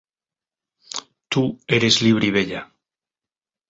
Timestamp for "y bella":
2.25-2.67